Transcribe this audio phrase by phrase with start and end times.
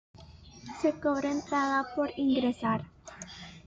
[0.81, 2.85] Se cobra entrada por ingresar.